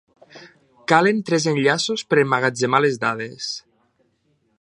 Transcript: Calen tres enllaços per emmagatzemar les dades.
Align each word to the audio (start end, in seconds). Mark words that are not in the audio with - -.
Calen 0.91 1.19
tres 1.27 1.45
enllaços 1.51 2.05
per 2.13 2.19
emmagatzemar 2.23 2.81
les 2.87 2.99
dades. 3.05 3.51